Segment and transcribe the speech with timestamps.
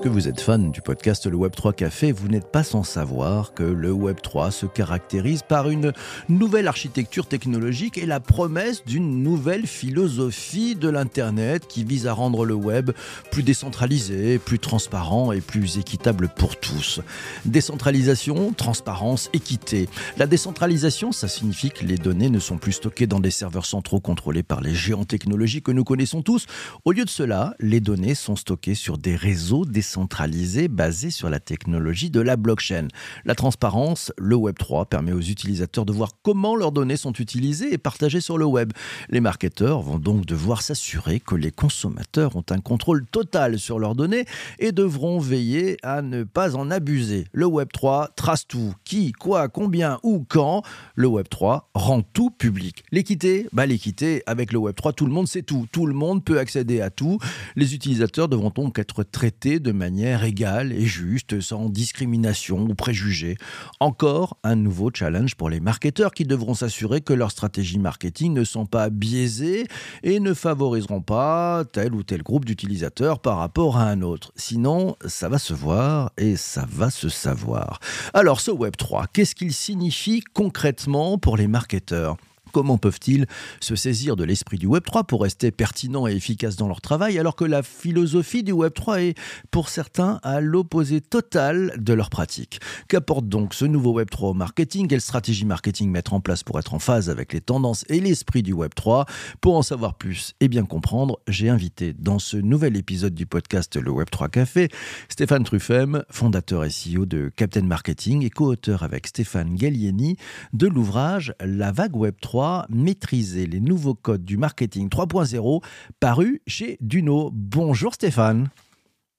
[0.00, 3.52] Puisque vous êtes fan du podcast Le Web 3 Café, vous n'êtes pas sans savoir
[3.52, 5.92] que le Web 3 se caractérise par une
[6.30, 12.46] nouvelle architecture technologique et la promesse d'une nouvelle philosophie de l'Internet qui vise à rendre
[12.46, 12.92] le web
[13.30, 17.02] plus décentralisé, plus transparent et plus équitable pour tous.
[17.44, 19.86] Décentralisation, transparence, équité.
[20.16, 24.00] La décentralisation, ça signifie que les données ne sont plus stockées dans des serveurs centraux
[24.00, 26.46] contrôlés par les géants technologiques que nous connaissons tous.
[26.86, 31.40] Au lieu de cela, les données sont stockées sur des réseaux décentralisé basé sur la
[31.40, 32.86] technologie de la blockchain.
[33.24, 37.78] La transparence, le Web3 permet aux utilisateurs de voir comment leurs données sont utilisées et
[37.78, 38.72] partagées sur le web.
[39.08, 43.96] Les marketeurs vont donc devoir s'assurer que les consommateurs ont un contrôle total sur leurs
[43.96, 44.26] données
[44.60, 47.24] et devront veiller à ne pas en abuser.
[47.32, 50.62] Le Web3 trace tout, qui, quoi, combien, où, quand?
[50.94, 52.84] Le Web3 rend tout public.
[52.92, 55.66] L'équité, bah l'équité, avec le Web3, tout le monde sait tout.
[55.72, 57.18] Tout le monde peut accéder à tout.
[57.56, 63.38] Les utilisateurs devront donc être traités de manière égale et juste, sans discrimination ou préjugés.
[63.80, 68.44] Encore un nouveau challenge pour les marketeurs qui devront s'assurer que leurs stratégies marketing ne
[68.44, 69.66] sont pas biaisées
[70.02, 74.32] et ne favoriseront pas tel ou tel groupe d'utilisateurs par rapport à un autre.
[74.36, 77.80] Sinon, ça va se voir et ça va se savoir.
[78.12, 82.18] Alors ce Web 3, qu'est-ce qu'il signifie concrètement pour les marketeurs?
[82.52, 83.26] Comment peuvent-ils
[83.60, 87.36] se saisir de l'esprit du Web3 pour rester pertinents et efficaces dans leur travail alors
[87.36, 89.18] que la philosophie du Web3 est
[89.50, 92.60] pour certains à l'opposé total de leur pratique?
[92.88, 94.88] Qu'apporte donc ce nouveau Web3 au marketing?
[94.88, 98.42] Quelle stratégie marketing mettre en place pour être en phase avec les tendances et l'esprit
[98.42, 99.06] du Web3
[99.40, 103.76] Pour en savoir plus et bien comprendre, j'ai invité dans ce nouvel épisode du podcast
[103.76, 104.68] Le Web3 Café
[105.08, 110.16] Stéphane Truffem, fondateur et CEO de Captain Marketing et co-auteur avec Stéphane Gallieni
[110.52, 115.62] de l'ouvrage La vague Web3 maîtriser les nouveaux codes du marketing 3.0
[115.98, 117.30] paru chez Duno.
[117.32, 118.48] Bonjour Stéphane.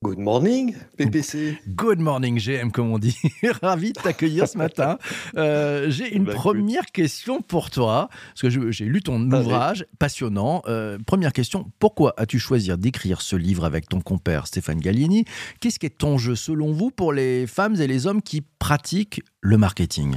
[0.02, 1.58] Good morning, PPC.
[1.68, 3.16] Good morning, GM, comme on dit.
[3.62, 4.98] Ravi de t'accueillir ce matin.
[5.36, 10.62] Euh, j'ai une bah, première question pour toi, parce que j'ai lu ton ouvrage, passionnant.
[10.66, 15.24] Euh, première question, pourquoi as-tu choisi d'écrire ce livre avec ton compère Stéphane Gallieni?
[15.60, 19.22] Qu'est-ce qui est ton jeu, selon vous, pour les femmes et les hommes qui pratiquent
[19.40, 20.16] le marketing?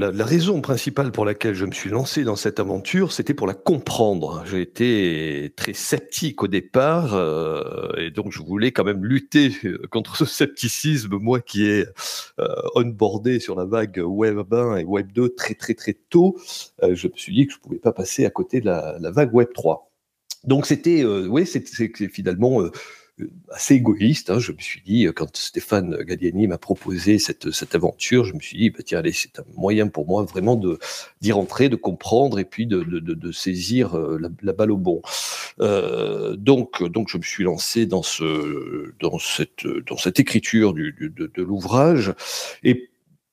[0.00, 3.54] La, raison principale pour laquelle je me suis lancé dans cette aventure, c'était pour la
[3.54, 4.42] comprendre.
[4.46, 9.86] J'ai été très sceptique au départ, euh, et donc je voulais quand même lutter euh,
[9.90, 11.84] contre ce scepticisme, moi qui ai
[12.38, 16.36] euh, onboardé sur la vague Web 1 et Web 2 très très très tôt.
[16.82, 19.10] je me suis dit que je ne pouvais pas passer à côté de la, la
[19.10, 19.90] vague Web 3.
[20.44, 21.62] Donc c'était, oui, c'est
[22.08, 22.62] finalement
[23.50, 24.30] assez égoïste.
[24.30, 24.38] Hein.
[24.38, 28.40] Je me suis dit, euh, quand Stéphane Galliani m'a proposé cette, cette aventure, je me
[28.40, 30.78] suis dit, bah, tiens, allez, c'est un moyen pour moi vraiment de
[31.20, 35.02] d'y rentrer, de comprendre et puis de, de, de, saisir euh, la, balle au bon.
[35.60, 40.92] Euh, donc, donc, je me suis lancé dans ce dans cette dans cette écriture du,
[40.92, 42.14] de, de l'ouvrage
[42.62, 42.89] et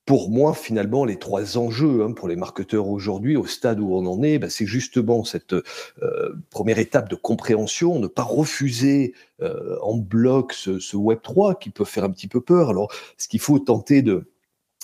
[0.08, 4.06] pour moi, finalement, les trois enjeux hein, pour les marketeurs aujourd'hui, au stade où on
[4.06, 9.78] en est, bah, c'est justement cette euh, première étape de compréhension, ne pas refuser euh,
[9.82, 12.70] en bloc ce, Web 3 qui peut faire un petit peu peur.
[12.70, 14.32] Alors, ce qu'il faut tenter de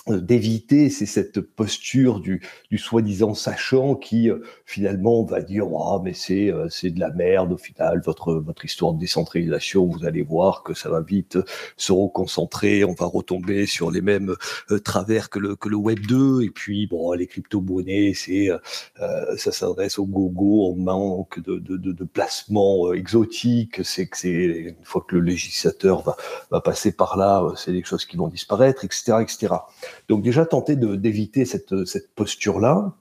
[0.06, 6.12] d'éviter, c'est cette posture du, du soi-disant sachant qui euh, finalement va dire oh, mais
[6.12, 10.22] c'est euh, c'est de la merde au final votre votre histoire de décentralisation vous allez
[10.22, 11.38] voir que ça va vite
[11.78, 14.34] se reconcentrer on va retomber sur les mêmes
[14.84, 18.50] travers que le que le web 2 et puis bon les crypto-monnaies c'est
[19.36, 23.82] ça s'adresse au gogo on manque de de, de, de placements exotiques.
[23.84, 26.16] C'est que c'est une fois que le législateur va
[26.50, 29.54] va passer par là c'est des choses qui vont disparaître etc etc
[30.08, 32.94] donc déjà tenter d'éviter cette, cette posture-là.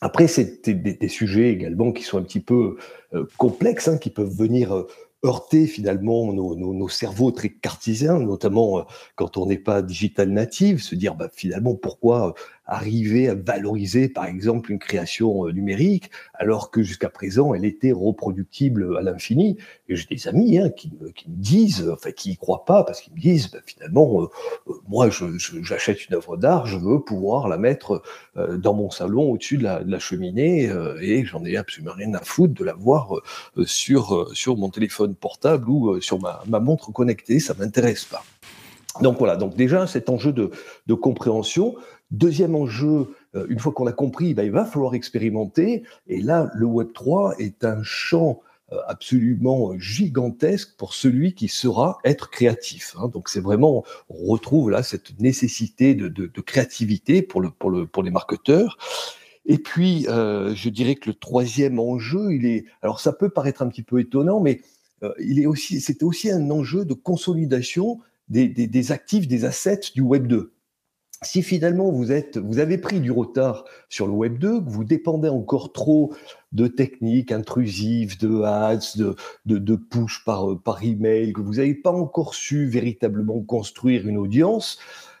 [0.00, 2.76] Après, c'est des, sujets également qui sont un petit peu
[3.14, 4.86] euh, complexes, hein, qui peuvent venir euh,
[5.24, 8.82] heurter finalement nos, nos, nos, cerveaux très cartésiens, notamment euh,
[9.14, 12.34] quand on n'est pas digital native, se dire bah, finalement pourquoi
[12.66, 17.92] arriver à valoriser, par exemple, une création euh, numérique, alors que jusqu'à présent, elle était
[17.92, 19.56] reproductible à l'infini.
[19.88, 22.84] Et j'ai des amis hein, qui, me, qui, me, disent, enfin, qui y croient pas,
[22.84, 24.26] parce qu'ils me disent, ben, finalement, euh,
[24.68, 28.02] euh, moi, j'achète je, une œuvre d'art, je veux pouvoir la mettre
[28.36, 31.94] euh, dans mon salon, au-dessus de la, de la cheminée, euh, et j'en ai absolument
[31.94, 33.12] rien à foutre de la voir
[33.64, 38.24] sur, sur mon téléphone portable ou sur ma, ma montre connectée, ça m'intéresse pas.
[39.00, 40.50] Donc voilà, donc déjà cet enjeu de,
[40.86, 41.74] de compréhension.
[42.12, 45.82] Deuxième enjeu, euh, une fois qu'on a compris, ben, il va falloir expérimenter.
[46.06, 48.40] Et là, le Web 3 est un champ
[48.72, 52.94] euh, absolument gigantesque pour celui qui saura être créatif.
[52.98, 53.08] Hein.
[53.08, 58.04] Donc c'est vraiment, on retrouve là cette nécessité de, créativité pour, le, pour, le, pour
[58.04, 58.78] les marketeurs.
[59.44, 63.62] Et puis, euh, je dirais que le troisième enjeu, il est, alors ça peut paraître
[63.62, 64.60] un petit peu étonnant, mais
[65.20, 70.00] il est aussi, c'était aussi un enjeu de consolidation des, des actifs, des assets du
[70.00, 70.55] Web 2
[71.22, 74.84] si finalement vous, êtes, vous avez pris du retard sur le Web 2, que vous
[74.84, 76.14] dépendez encore trop
[76.52, 78.96] de techniques intrusives, de ads,
[79.46, 84.78] de, push par, par email, que vous n'avez pas encore su véritablement construire une audience,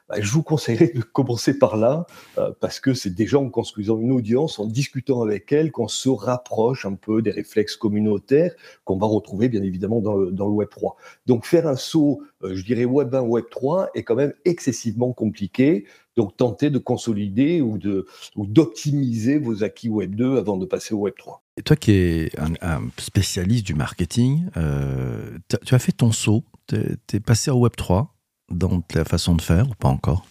[0.08, 2.06] bah, je vous conseillerais de commencer par là,
[2.38, 6.08] euh, parce que c'est déjà en construisant une audience, en discutant avec elle, qu'on se
[6.08, 8.54] rapproche un peu des réflexes communautaires
[8.84, 10.96] qu'on va retrouver bien évidemment dans le, Web 3.
[11.26, 15.12] Donc faire un saut, euh, je dirais Web 1, Web 3, est quand même excessivement
[15.12, 15.86] compliqué.
[16.16, 18.06] Donc tenter de consolider ou de
[18.36, 21.42] d'optimiser vos acquis Web 2 avant de passer au Web 3.
[21.58, 26.76] Et toi qui es un, spécialiste du marketing, euh, tu as fait ton saut, tu
[27.12, 28.15] es, passé au Web 3
[28.50, 30.24] dans la façon de faire ou pas encore?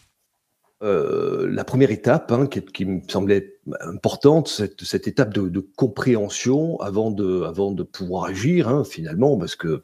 [0.86, 7.84] Euh, la première étape, hein, qui, me semblait importante, cette, étape de, compréhension avant de,
[7.84, 9.82] pouvoir agir, hein, finalement, parce que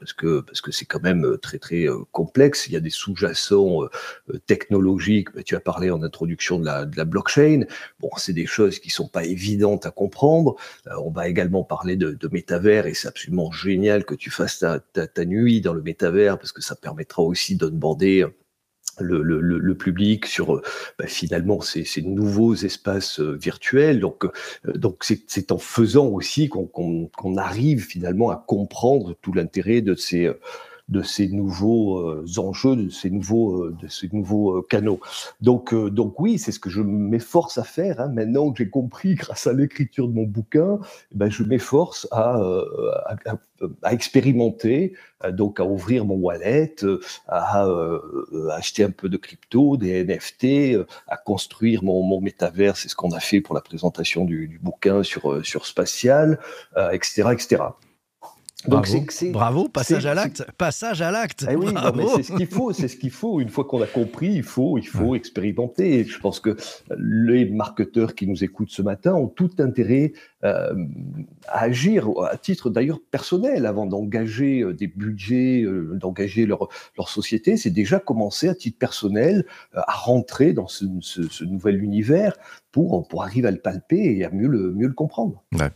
[0.69, 2.68] c'est quand même très très euh, complexe.
[2.68, 3.89] Il y a des sous-jacents euh,
[4.45, 5.30] technologiques.
[5.44, 7.65] Tu as parlé en introduction de la, blockchain.
[8.00, 10.56] Bon, c'est des choses qui sont pas évidentes à comprendre.
[11.03, 14.63] on va également parler de, métavers et c'est absolument génial que tu fasses
[14.94, 17.68] ta, nuit dans le métavers parce que ça permettra aussi de
[19.01, 20.62] le, public sur euh,
[21.00, 24.00] bah, finalement ces, ces, nouveaux espaces euh, virtuels.
[24.00, 24.31] Donc, euh,
[24.74, 30.31] donc c'est en faisant aussi qu'on arrive finalement à comprendre tout l'intérêt de ces
[30.92, 35.00] de ces nouveaux euh, enjeux, de ces nouveaux, euh, de ces nouveaux euh, canaux.
[35.40, 38.02] Donc, donc oui, c'est ce que je m'efforce à faire.
[38.02, 38.10] Hein.
[38.10, 40.80] Maintenant que j'ai compris grâce à l'écriture de mon bouquin,
[41.12, 42.42] eh ben, je m'efforce à,
[43.06, 43.16] à,
[43.84, 44.94] à, expérimenter,
[45.32, 46.76] donc à ouvrir mon wallet,
[47.28, 47.68] à,
[48.52, 50.78] acheter un peu de crypto, des NFT,
[51.08, 52.76] à construire mon, mon métavers.
[52.76, 56.40] C'est ce qu'on a fait pour la présentation du, du bouquin sur, sur spatial,
[56.92, 57.62] etc., etc.
[58.68, 58.88] Donc
[59.31, 61.46] Bravo, passage à l'acte, passage à l'acte.
[61.50, 61.74] Eh oui,
[62.16, 63.40] c'est ce qu'il faut, c'est ce qu'il faut.
[63.40, 66.00] Une fois qu'on a compris, il faut, il faut expérimenter.
[66.00, 66.56] Et je pense que
[66.98, 70.13] les marketeurs qui nous écoutent ce matin ont tout intérêt
[70.44, 70.74] euh,
[71.48, 76.68] à agir à titre d'ailleurs personnel avant d'engager euh, des budgets, euh, d'engager leur,
[76.98, 77.58] leur société.
[77.58, 82.34] C'est déjà commencer à titre personnel à rentrer dans ce, ce, ce nouvel univers
[82.72, 85.44] pour, pour arriver à le palper et à mieux le, mieux le comprendre.
[85.54, 85.69] Ouais,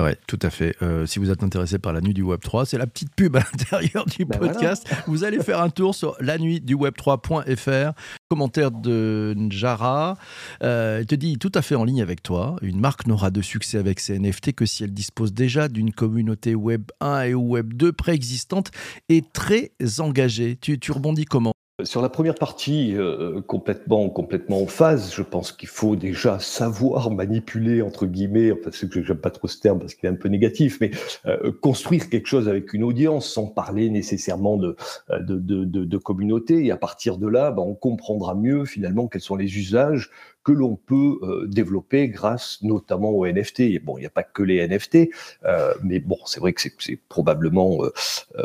[0.00, 0.76] ouais tout à fait.
[1.06, 3.40] Si vous êtes intéressé par la nuit du Web 3, c'est la petite pub à
[3.52, 4.88] l'intérieur du ben podcast.
[5.06, 7.92] Vous allez faire un tour sur la nuit du Web3.fr.
[8.28, 10.16] Commentaire de Njara.
[10.62, 12.56] Euh, elle te dit tout à fait en ligne avec toi.
[12.62, 16.54] Une marque n'aura de succès avec ses NFT que si elle dispose déjà d'une communauté
[16.54, 18.70] Web 1 et Web 2 préexistante
[19.08, 20.56] et très engagée.
[20.60, 21.52] Tu, tu rebondis comment?
[21.84, 27.10] Sur la première partie, euh, complètement, complètement en phase, je pense qu'il faut déjà savoir
[27.10, 30.16] manipuler, entre guillemets, enfin, c'est que j'aime pas trop ce terme parce qu'il est un
[30.16, 30.90] peu négatif, mais
[31.26, 34.76] euh, construire quelque chose avec une audience sans parler nécessairement de,
[35.18, 36.64] de, de, de communauté.
[36.66, 40.10] Et à partir de là, ben, on comprendra mieux finalement quels sont les usages
[40.44, 43.82] que l'on peut euh, développer grâce notamment aux NFT.
[43.82, 45.10] bon, il n'y a pas que les NFT,
[45.44, 47.90] euh, mais bon, c'est vrai que c'est probablement euh,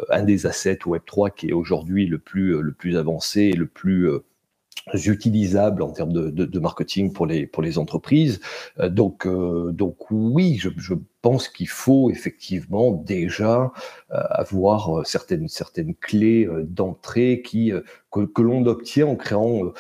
[0.10, 4.10] un des assets Web3 qui est aujourd'hui le plus, le plus avancé et le plus
[4.94, 8.40] utilisable en termes de, de, de, marketing pour les pour les entreprises.
[8.90, 13.74] donc donc oui, je, je pense qu'il faut effectivement déjà
[14.14, 17.74] euh, avoir euh, certaines, certaines clés euh, d'entrée qui
[18.12, 19.74] que, que l'on obtient en créant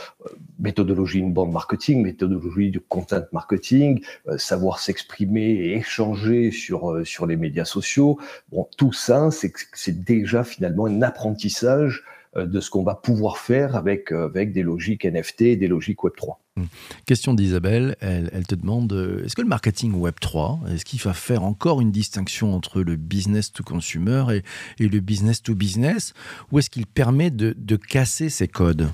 [0.59, 4.03] méthodologie inbound marketing, méthodologie de content marketing,
[4.37, 8.19] savoir s'exprimer et échanger sur sur les médias sociaux.
[8.51, 12.03] Bon, tout ça, c'est déjà finalement un apprentissage
[12.37, 16.13] de ce qu'on va pouvoir faire avec avec des logiques NFT et des logiques Web
[16.15, 16.39] 3.
[16.57, 16.65] Hmm.
[17.05, 21.13] Question d'Isabelle, elle, te demande euh, est-ce que le marketing Web 3, est-ce qu'il va
[21.13, 26.13] faire encore une distinction entre le business to consumer et, et le business to business,
[26.51, 28.89] ou est-ce qu'il permet de, de, casser ces codes?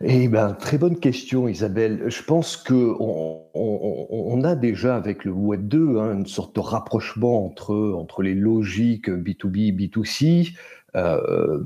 [0.00, 2.04] Eh ben, très bonne question, Isabelle.
[2.08, 6.54] Je pense que on, on, on a déjà avec le Web 2 hein, une sorte
[6.56, 10.54] de rapprochement entre, entre les logiques B2B, B2C.
[10.96, 11.62] Euh,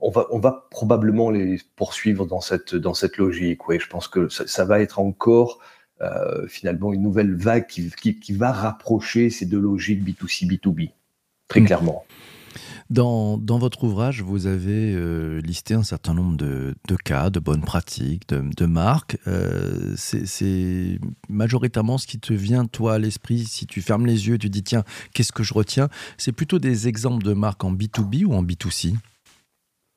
[0.00, 3.68] on va, on va probablement les poursuivre dans cette, dans cette logique.
[3.68, 5.58] Oui, je pense que ça, ça va être encore
[6.00, 10.92] euh, finalement une nouvelle vague qui, qui, qui, va rapprocher ces deux logiques B2C, B2B,
[11.48, 11.66] très mmh.
[11.66, 12.04] clairement.
[12.90, 16.74] Dans, votre ouvrage, vous avez euh, listé un certain nombre de,
[17.04, 19.18] cas, de bonnes pratiques, de, marques.
[19.26, 24.38] Euh, C'est majoritairement ce qui te vient, toi, à l'esprit, si tu fermes les yeux,
[24.38, 25.88] tu dis, tiens, qu'est-ce que je retiens?
[26.16, 28.94] C'est plutôt des exemples de marques en B2B ou en B2C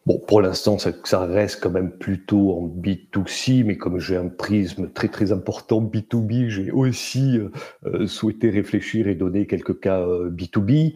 [0.07, 4.89] Bon, pour l'instant, ça, reste quand même plutôt en B2C, mais comme j'ai un prisme
[4.89, 7.39] très très important B2B, j'ai aussi
[7.85, 10.95] euh, souhaité réfléchir et donner quelques cas euh, B2B.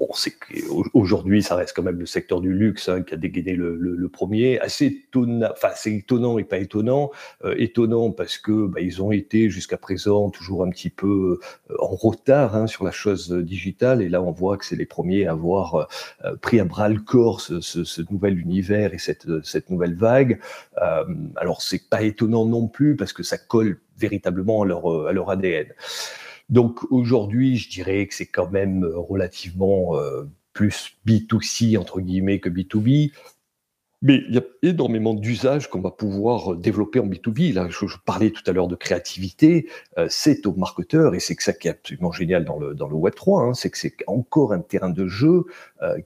[0.00, 0.32] Euh, bon, c'est
[1.42, 4.58] ça reste quand même le secteur du luxe hein, qui a dégainé le, premier.
[4.60, 7.10] Assez étonnant, enfin, c'est étonnant et pas étonnant.
[7.44, 11.40] Euh, étonnant parce que bah, ils ont été jusqu'à présent toujours un petit peu
[11.70, 14.02] euh, en retard hein, sur la chose digitale.
[14.02, 15.88] Et là, on voit que c'est les premiers à avoir
[16.24, 20.40] euh, pris à bras le corps ce, ce, nouvel univers et cette, cette nouvelle vague.
[21.36, 25.30] alors, c'est pas étonnant non plus parce que ça colle véritablement à leur, à leur
[25.30, 25.66] ADN.
[26.48, 32.40] Donc aujourd'hui, je dirais que c'est quand même euh, relativement euh, plus B2C entre guillemets
[32.40, 33.12] que B2B.
[34.00, 37.52] Mais il y a énormément d'usages qu'on va pouvoir euh, développer en B2B.
[37.52, 39.68] Là, je, parlais tout à l'heure de créativité.
[40.08, 42.94] c'est aux marketeurs, et c'est que ça qui est absolument génial dans le, dans le
[42.94, 45.44] Web3, hein, c'est que c'est encore un terrain de jeu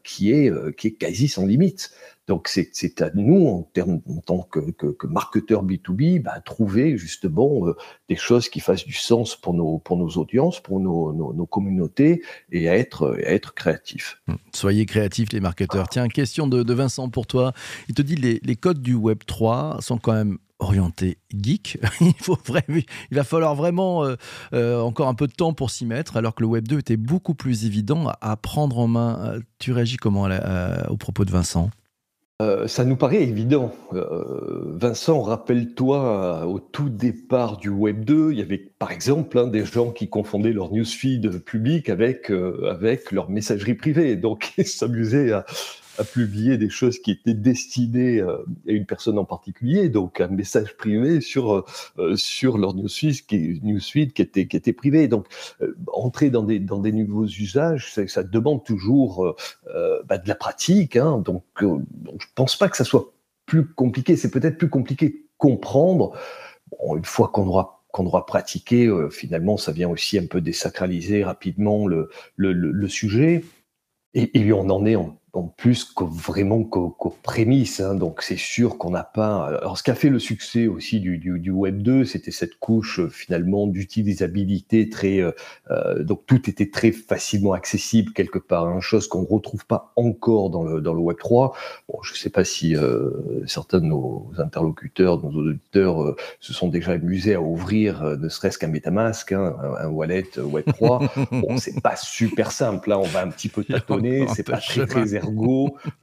[0.02, 1.92] qui est quasi sans limite.
[2.32, 7.68] Donc c'est à nous, en, termes, en tant que, que, marketeur B2B, bah, trouver justement
[7.68, 7.76] euh,
[8.08, 12.22] des choses qui fassent du sens pour nos, pour nos audiences, pour nos, nos, communautés,
[12.50, 14.22] et à être, être créatifs.
[14.28, 15.90] Hum, soyez créatifs les marketeurs.
[15.90, 17.52] Tiens, question de, Vincent pour toi.
[17.90, 21.76] Il te dit les, les codes du Web 3 sont quand même orientés geek.
[22.00, 24.16] il va falloir vraiment euh,
[24.54, 26.96] euh, encore un peu de temps pour s'y mettre, alors que le Web 2 était
[26.96, 29.34] beaucoup plus évident à, prendre en main.
[29.58, 30.30] Tu réagis comment
[30.88, 31.68] au propos de Vincent?
[32.42, 33.72] Euh, ça nous paraît évident.
[33.92, 39.46] Euh, Vincent, rappelle-toi, au tout départ du Web 2, il y avait par exemple hein,
[39.46, 44.16] des gens qui confondaient leur newsfeed public avec, euh, avec leur messagerie privée.
[44.16, 45.44] Donc, ils s'amusaient à,
[45.98, 50.28] à publier des choses qui étaient destinées euh, à une personne en particulier, donc un
[50.28, 51.64] message privé sur euh,
[51.98, 53.60] euh, sur leur newsfeed qui,
[54.14, 55.08] qui était qui était privé.
[55.08, 55.26] Donc
[55.88, 59.34] entrer dans des dans des nouveaux usages, ça, demande toujours
[60.06, 60.96] bah, de la pratique.
[60.96, 63.12] Hein, donc, je pense pas que ça soit
[63.46, 64.16] plus compliqué.
[64.16, 66.16] C'est peut-être plus compliqué de comprendre.
[66.96, 71.86] Une fois qu'on aura qu'on aura pratiqué, finalement, ça vient aussi un peu désacraliser rapidement
[71.86, 73.44] le, le sujet.
[74.14, 77.80] Et, et, on en est en en plus qu'au, vraiment qu'aux, prémices.
[77.80, 77.94] Hein.
[77.94, 79.46] donc c'est sûr qu'on n'a pas.
[79.46, 82.58] Alors ce qui a fait le succès aussi du, du, du Web 2, c'était cette
[82.58, 85.20] couche euh, finalement d'utilisabilité très.
[85.20, 85.32] Euh,
[85.70, 89.92] euh, donc tout était très facilement accessible quelque part, hein, chose qu'on ne retrouve pas
[89.96, 91.54] encore dans le, dans le Web 3.
[91.88, 93.10] Bon, je ne sais pas si euh,
[93.46, 98.58] certains de nos interlocuteurs, de nos auditeurs se sont déjà amusés à ouvrir ne serait-ce
[98.58, 101.00] qu'un MetaMask, hein, un, wallet Web 3.
[101.32, 102.90] bon, c'est pas super simple.
[102.90, 104.26] Là, on va un petit peu tâtonner.
[104.34, 105.14] C'est pas très très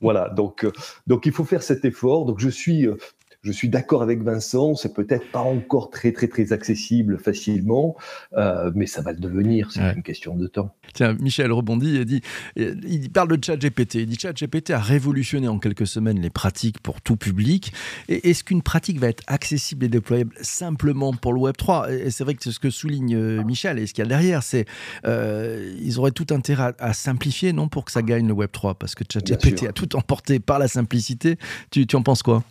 [0.02, 0.72] voilà, donc, euh,
[1.08, 2.26] donc il faut faire cet effort.
[2.26, 2.98] Donc je suis euh,
[3.42, 7.96] je suis d'accord avec Vincent, c'est peut-être pas encore très très très accessible facilement,
[8.34, 10.76] euh, mais ça va le devenir, c'est une question de temps.
[10.94, 12.22] Tiens, Michel rebondit et dit,
[12.56, 13.96] il parle de ChatGPT.
[13.96, 17.74] Il dit ChatGPT a révolutionné en quelques semaines les pratiques pour tout public.
[18.08, 22.12] Et est-ce qu'une pratique va être accessible et déployable simplement pour le Web 3 Et
[22.12, 23.80] c'est vrai que c'est ce que souligne euh, Michel.
[23.80, 24.66] Et ce qu'il y a derrière, c'est
[25.06, 28.76] euh, ils auraient tout intérêt à, simplifier, non, pour que ça gagne le Web 3,
[28.76, 31.38] parce que ChatGPT a tout emporté par la simplicité.
[31.72, 32.44] Tu, tu en penses quoi?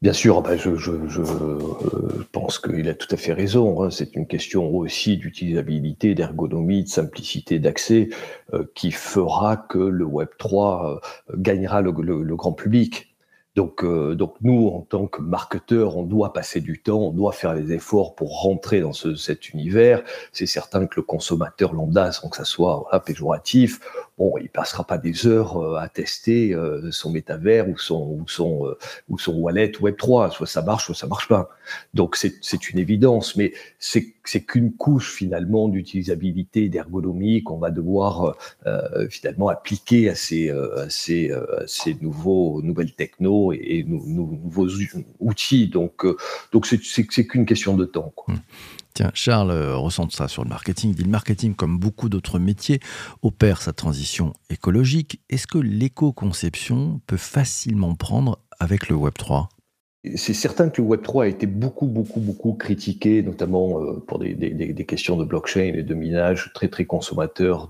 [0.00, 1.22] Bien sûr, ben je, je,
[2.30, 3.82] pense qu'il a tout à fait raison.
[3.82, 3.90] Hein.
[3.90, 8.08] C'est une question aussi d'utilisabilité, d'ergonomie, de simplicité d'accès
[8.54, 13.16] euh, qui fera que le Web 3 euh, gagnera le, grand public.
[13.56, 17.32] Donc, euh, donc nous, en tant que marketeurs, on doit passer du temps, on doit
[17.32, 20.04] faire les efforts pour rentrer dans ce, cet univers.
[20.30, 23.80] C'est certain que le consommateur lambda, sans que ça soit péjoratif,
[24.18, 28.28] bon, il passera pas des heures euh, à tester euh, son métavers ou son ou
[28.28, 31.48] son euh, ou son wallet Web 3, soit ça marche, soit ça marche pas.
[31.94, 38.36] Donc c'est une évidence, mais c'est c'est qu'une couche finalement d'utilisabilité, d'ergonomie qu'on va devoir
[39.10, 41.30] finalement appliquer à ces à ces,
[41.66, 44.68] ces nouveaux nouvelles techno et, et nouveaux
[45.20, 45.68] outils.
[45.68, 46.06] Donc
[46.52, 48.12] donc c'est c'est qu'une question de temps.
[48.14, 48.34] Quoi.
[48.34, 48.38] Mmh.
[49.14, 50.94] Charles euh, ressent ça sur le marketing.
[50.98, 52.80] Le marketing, comme beaucoup d'autres métiers,
[53.22, 55.20] opère sa transition écologique.
[55.30, 59.48] Est-ce que l'éco-conception peut facilement prendre avec le Web 3
[60.14, 64.86] c'est certain que le Web3 a été beaucoup, beaucoup, beaucoup critiqué, notamment euh, pour des,
[64.86, 67.68] questions de blockchain et de minage très, très consommateurs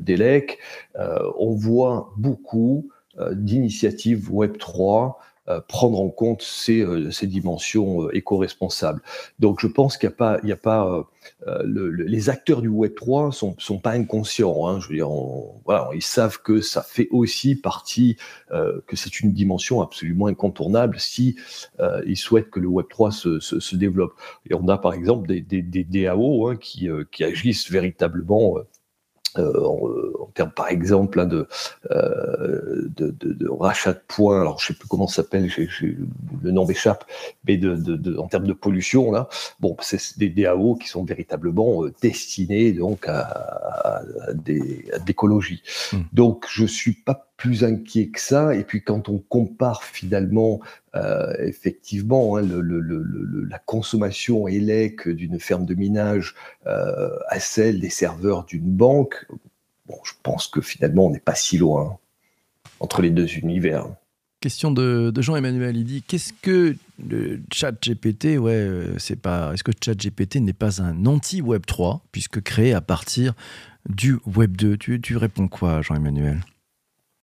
[0.00, 0.58] d'ELEC.
[0.96, 2.88] Euh, on voit beaucoup
[3.32, 5.10] d'initiatives Web3 euh,
[5.68, 9.02] prendre en compte ces, euh, ces dimensions euh, éco-responsables.
[9.38, 11.06] Donc je pense qu'il n'y a pas, il y a pas
[11.64, 14.66] le, les acteurs du Web 3 sont, sont pas inconscients.
[14.66, 15.10] Hein, je veux dire,
[15.64, 18.16] voilà, ils savent que ça fait aussi partie,
[18.50, 21.36] que c'est une dimension absolument incontournable si
[22.14, 24.14] souhaitent que le Web 3 se, se, se, développe.
[24.48, 28.56] Et on a par exemple des, des, des DAO hein, qui, qui agissent véritablement
[29.38, 31.46] euh, en, termes par exemple hein, de,
[31.90, 35.48] de, rachat de points, alors je sais plus comment ça s'appelle,
[36.42, 37.04] le nom m'échappe,
[37.46, 39.28] mais de, en termes de pollution là,
[39.60, 44.02] bon c'est des DAO qui sont véritablement destinés donc à,
[44.34, 45.62] des, à l'écologie.
[45.92, 45.98] Mmh.
[46.12, 48.54] Donc je suis pas plus inquiet que ça.
[48.54, 50.60] Et puis quand on compare finalement,
[50.94, 56.34] euh, effectivement, hein, la consommation élec d'une ferme de minage
[56.66, 59.26] euh, à celle des serveurs d'une banque,
[59.84, 61.98] bon, je pense que finalement on n'est pas si loin
[62.80, 63.88] entre les deux univers.
[64.40, 69.64] Question de, Jean-Emmanuel, il dit qu'est-ce que le chat GPT ouais, euh, c'est pas, Est-ce
[69.64, 73.34] que chat GPT n'est pas un anti-Web 3, puisque créé à partir
[73.86, 76.40] du Web 2 tu, tu réponds quoi, Jean-Emmanuel?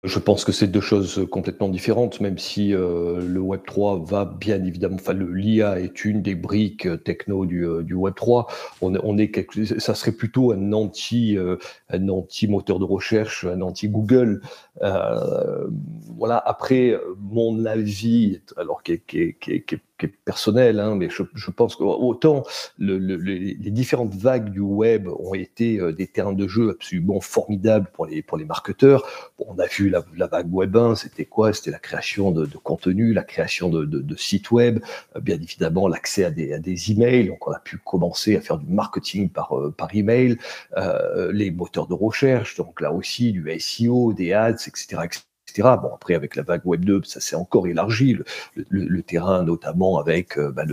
[0.05, 4.25] Je pense que c'est deux choses complètement différentes, même si euh, le Web 3 va
[4.25, 8.47] bien évidemment, enfin l'IA est une des briques techno du, euh, du Web 3.
[8.81, 9.31] On, on est
[9.79, 11.57] ça serait plutôt un anti, euh,
[11.89, 14.41] un anti moteur de recherche, un anti Google.
[14.81, 16.37] voilà.
[16.45, 19.81] Après, mon avis, alors qui est, qui est qui est
[20.25, 22.43] personnel, hein, mais je, je, pense qu'autant
[22.77, 27.21] le, le, les différentes vagues du web ont été euh, des terrains de jeu absolument
[27.21, 29.05] formidables pour les, pour les marketeurs.
[29.37, 31.53] Bon, on a vu la, la, vague web 1, c'était quoi?
[31.53, 34.79] C'était la création de, de, contenu, la création de, de, de sites web,
[35.15, 37.27] euh, bien évidemment l'accès à des, à des emails.
[37.27, 40.37] Donc on a pu commencer à faire du marketing par, euh, par email,
[40.77, 44.97] euh, les moteurs de recherche, donc là aussi du SEO, des ads, etc.
[45.05, 45.21] etc.
[45.61, 48.17] Bon, après, avec la vague Web 2, ça s'est encore élargi,
[48.55, 50.63] le, terrain, notamment avec euh, bah,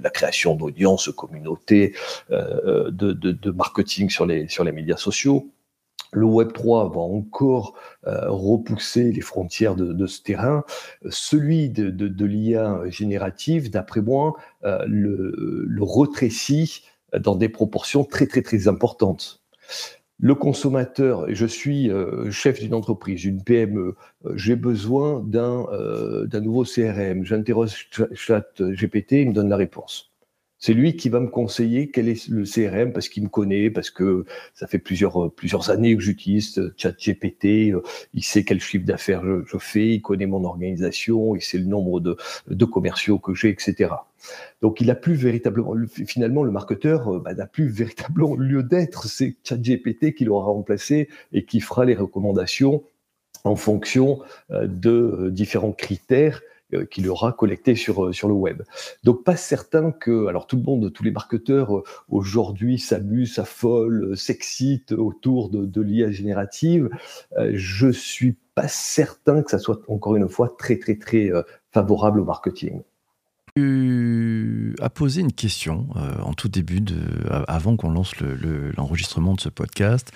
[0.00, 1.94] la création d'audiences, communautés,
[2.30, 5.50] euh, de, marketing sur les, sur les médias sociaux.
[6.12, 7.74] Le Web 3 va encore
[8.06, 10.64] euh, repousser les frontières de, ce terrain.
[11.08, 16.82] Celui de, l'IA générative, d'après moi, le, le rétrécit
[17.16, 19.42] dans des proportions très très très importantes
[20.18, 26.26] le consommateur, je suis euh, chef d'une entreprise, d'une PME, euh, j'ai besoin d'un euh,
[26.40, 30.12] nouveau CRM, j'interroge chat GPT, il me donne la réponse.
[30.58, 33.90] C'est lui qui va me conseiller quel est le CRM parce qu'il me connaît, parce
[33.90, 37.74] que ça fait plusieurs, plusieurs années que j'utilise ChatGPT.
[38.14, 42.00] Il sait quel chiffre d'affaires je, fais, il connaît mon organisation, il sait le nombre
[42.00, 42.16] de,
[42.48, 43.90] de commerciaux que j'ai, etc.
[44.62, 45.74] Donc, il a plus véritablement,
[46.06, 49.06] finalement, le marketeur bah, n'a plus véritablement lieu d'être.
[49.06, 52.82] C'est ChatGPT qui l'aura remplacé et qui fera les recommandations
[53.44, 56.55] en fonction de différents critères euh,
[56.90, 58.62] qu'il aura collecté sur, euh, sur le web.
[59.04, 64.16] Donc pas certain que, alors tout le monde, tous les marketeurs euh, aujourd'hui s'amusent, s'affolent,
[64.16, 66.88] s'excitent autour de, de l'IA générative.
[67.52, 71.30] je suis pas certain que ça soit encore une fois très très très
[71.70, 72.80] favorable au marketing.
[73.58, 75.88] As posé une question
[76.22, 76.96] en tout début, de,
[77.48, 78.12] avant qu'on lance
[78.76, 80.10] l'enregistrement de ce podcast.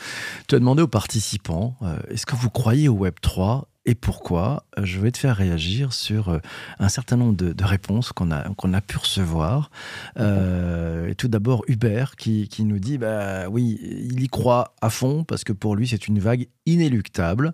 [0.48, 1.76] Tu as demandé aux participants,
[2.08, 5.94] est-ce que vous croyez au Web 3 et pourquoi euh, Je vais te faire réagir
[5.94, 6.38] sur euh,
[6.78, 9.70] un certain nombre de, réponses qu'on a, qu'on a pu recevoir.
[10.18, 15.24] Euh, tout d'abord, Hubert qui, qui, nous dit bah oui, il y croit à fond
[15.24, 17.52] parce que pour lui, c'est une vague inéluctable.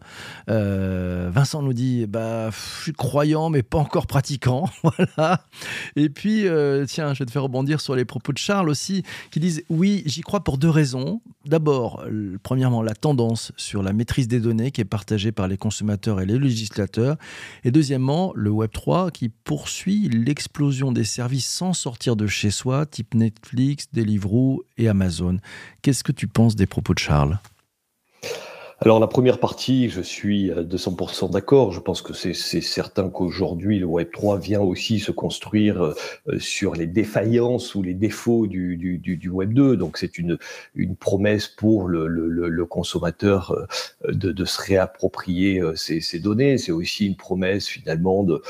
[0.48, 4.68] Vincent nous dit bah, je suis croyant, mais pas encore pratiquant.
[5.16, 5.44] voilà.
[5.94, 6.46] Et puis,
[6.88, 10.02] tiens, je vais te faire rebondir sur les propos de Charles aussi, qui disent oui,
[10.06, 11.20] j'y crois pour deux raisons.
[11.44, 12.04] D'abord,
[12.42, 16.26] premièrement, la tendance sur la maîtrise des données qui est partagée par les consommateurs et
[16.26, 17.16] les législateurs.
[17.64, 22.86] Et deuxièmement, le Web 3 qui poursuit l'explosion des services sans sortir de chez soi,
[22.86, 25.38] type Netflix, Deliveroo et Amazon.
[25.82, 27.38] Qu'est-ce que tu penses des propos de Charles?
[28.78, 31.72] Alors la première partie, je suis à 200% d'accord.
[31.72, 36.74] Je pense que c'est certain qu'aujourd'hui, le Web 3 vient aussi se construire euh, sur
[36.74, 39.78] les défaillances ou les défauts du, Web 2.
[39.78, 40.36] Donc c'est une,
[41.00, 43.52] promesse pour le, consommateur
[44.04, 46.58] euh, de, se réapproprier euh, ces, données.
[46.58, 48.42] C'est aussi une promesse finalement de,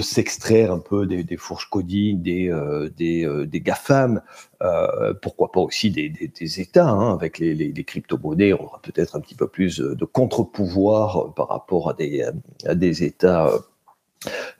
[0.00, 2.52] s'extraire un peu des, fourches coding, des,
[2.96, 4.22] des, des GAFAM,
[4.62, 9.20] euh, pourquoi pas aussi des, États, hein, avec les, les, crypto-monnaies, on aura peut-être un
[9.20, 13.52] petit peu plus de contre-pouvoir par rapport à des, États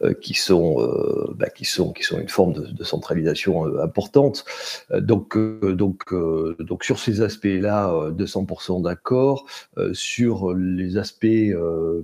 [0.03, 3.83] euh, qui sont euh, bah, qui sont qui sont une forme de, de centralisation euh,
[3.83, 4.45] importante.
[4.93, 6.15] Donc donc
[6.61, 9.47] donc sur ces aspects-là, 200% d'accord.
[9.95, 11.27] sur les aspects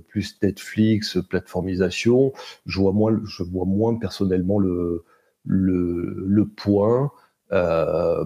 [0.09, 2.33] plus Netflix, plateformisation,
[2.65, 5.05] je vois moins je vois moins personnellement le
[5.45, 7.11] le, le point.
[7.51, 8.25] On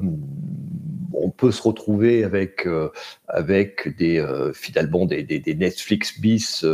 [1.36, 2.67] peut se retrouver avec
[3.27, 6.65] avec des finalement des, des, Netflix bis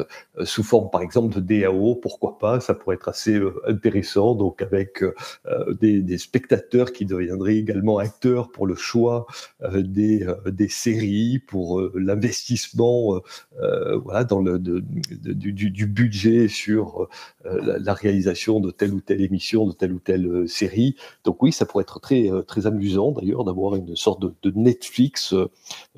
[0.44, 4.36] sous forme par exemple de DAO, pourquoi pas Ça pourrait être assez intéressant.
[4.36, 5.04] Donc avec
[5.80, 9.26] des, des, spectateurs qui deviendraient également acteurs pour le choix
[9.74, 13.22] des, des séries, pour l'investissement,
[14.04, 17.08] voilà, dans le du, du, budget sur
[17.44, 20.96] la, réalisation de telle ou telle émission, de telle ou telle série.
[21.24, 25.34] Donc oui, ça pourrait être très très amusant d'ailleurs d'avoir une sorte de Netflix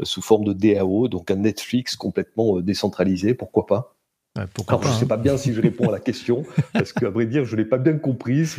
[0.03, 3.96] sous forme de DAO, donc un Netflix complètement décentralisé, pourquoi pas
[4.53, 5.07] pourquoi je ne sais hein.
[5.07, 7.65] pas bien si je réponds à la question, parce qu'à vrai dire, je ne l'ai
[7.65, 8.57] pas bien comprise.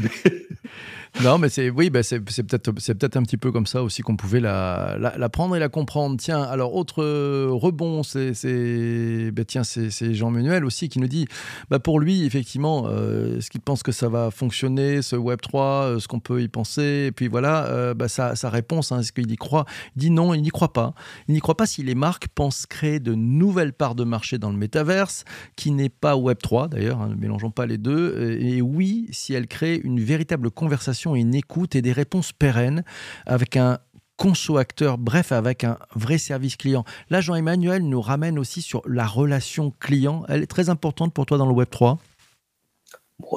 [1.23, 4.03] non, mais c'est oui, bah c'est peut-être c'est peut-être un petit peu comme ça aussi
[4.03, 6.17] qu'on pouvait la, prendre et la comprendre.
[6.19, 11.27] Tiens, alors autre euh, rebond, c'est bah, tiens c'est Jean Manuel aussi qui nous dit
[11.71, 15.65] bah pour lui effectivement euh, ce qu'il pense que ça va fonctionner ce Web 3,
[15.65, 17.07] euh, ce qu'on peut y penser?
[17.09, 19.65] Et puis voilà bah, sa, réponse, hein, est-ce qu'il y croit?
[19.97, 20.95] Il dit non, il n'y croit pas.
[21.27, 24.51] Il n'y croit pas si les marques pensent créer de nouvelles parts de marché dans
[24.51, 25.25] le métaverse
[25.57, 28.39] qui n'est pas Web 3 d'ailleurs, hein, ne mélangeons pas les deux.
[28.41, 32.85] Et oui, si elle crée une véritable conversation une écoute et des réponses pérennes
[33.27, 33.79] avec un
[34.17, 36.85] conso-acteur, bref, avec un vrai service client.
[37.09, 40.25] Là, Jean-Emmanuel nous ramène aussi sur la relation client.
[40.29, 41.99] Elle est très importante pour toi dans le Web 3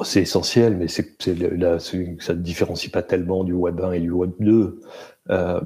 [0.04, 4.80] c'est essentiel, mais ça ne différencie pas tellement du Web 1 et du Web 2.
[5.30, 5.60] Euh,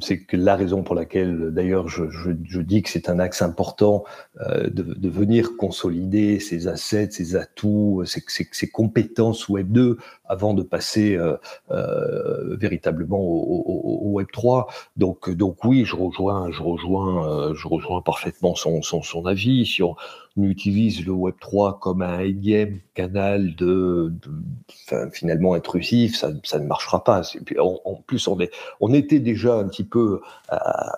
[0.00, 4.04] c'est la raison pour laquelle, d'ailleurs, je, je, je, dis que c'est un axe important
[4.40, 9.98] euh, de, de, venir consolider ses assets, ses atouts, ses, ses, ses, compétences Web 2
[10.26, 11.36] avant de passer euh,
[11.72, 14.68] euh véritablement au, au, au, Web 3.
[14.96, 19.64] Donc, donc oui, je rejoins, je rejoins, euh, je rejoins parfaitement son, son, son avis.
[20.36, 26.66] Utilise le Web 3 comme un énième canal de, de finalement intrusif, ça, ça, ne
[26.66, 27.22] marchera pas.
[27.58, 30.92] En, en, plus, on est, on était déjà un petit peu à,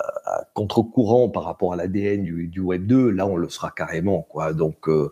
[0.55, 4.53] contre-courant par rapport à l'ADN du, Web 2, là on le sera carrément quoi.
[4.53, 5.11] Donc euh,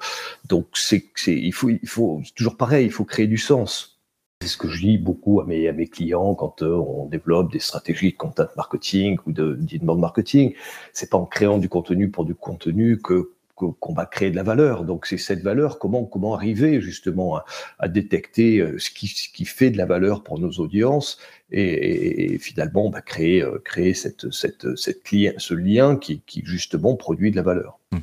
[0.48, 3.98] donc c'est il faut il faut toujours pareil, il faut créer du sens.
[4.42, 7.52] C'est ce que je dis beaucoup à mes, à mes clients quand euh, on développe
[7.52, 10.54] des stratégies de content marketing ou de d'inbound marketing.
[10.92, 13.33] C'est pas en créant du contenu pour du contenu que
[13.80, 14.84] qu'on va créer de la valeur.
[14.84, 17.40] Donc c'est cette valeur, comment comment arriver justement
[17.78, 21.18] à, détecter euh, ce qui, ce qui fait de la valeur pour nos audiences
[21.52, 25.00] et, finalement bah, créer euh, créer cette, cette, cette
[25.38, 27.78] ce lien qui, qui justement produit de la valeur.
[27.92, 27.98] Mmh.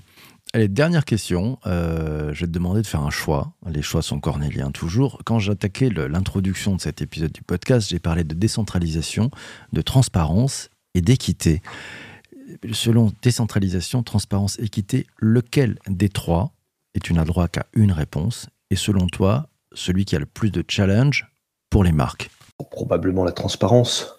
[0.53, 1.59] Allez, dernière question.
[1.65, 3.53] Euh, je vais te demander de faire un choix.
[3.69, 5.21] Les choix sont cornéliens toujours.
[5.25, 9.29] Quand j'attaquais l'introduction de cet épisode du podcast, j'ai parlé de décentralisation,
[9.73, 11.61] de transparence et d'équité
[12.71, 16.51] selon décentralisation, transparence, équité, lequel des trois,
[16.93, 20.51] et tu n'as droit qu'à une réponse, et selon toi, celui qui a le plus
[20.51, 21.27] de challenge
[21.69, 22.29] pour les marques?
[22.71, 24.16] Probablement la transparence.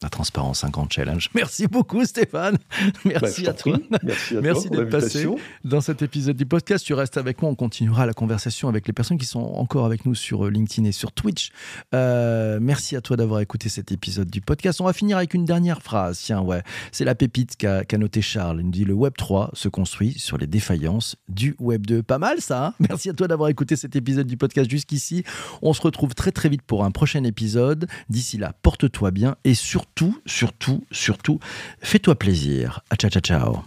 [0.00, 1.28] La transparence, un grand challenge.
[1.34, 2.56] Merci beaucoup Stéphane.
[3.04, 3.78] Merci bah, à toi.
[4.04, 5.26] Merci, à Merci d'être passé
[5.64, 6.86] dans cet épisode du podcast.
[6.86, 7.50] Tu restes avec moi.
[7.50, 10.86] On continuera la conversation avec les personnes qui sont encore avec nous sur euh, LinkedIn
[10.86, 11.50] et sur Twitch.
[11.96, 14.80] Euh, merci à toi d'avoir écouté cet épisode du podcast.
[14.80, 16.20] On va finir avec une dernière phrase.
[16.20, 18.60] Tiens, ouais, c'est la pépite qu'a noté Charles.
[18.60, 22.04] Il nous dit le Web 3 se construit sur les défaillances du Web 2.
[22.04, 22.66] Pas mal ça.
[22.66, 22.74] Hein?
[22.88, 25.24] Merci à toi d'avoir écouté cet épisode du podcast jusqu'ici.
[25.60, 27.88] On se retrouve très très vite pour un prochain épisode.
[28.08, 31.40] D'ici là, porte-toi bien et surtout surtout, surtout, surtout,
[31.80, 32.80] fais-toi plaisir.
[32.98, 33.64] Ciao, ciao, ciao.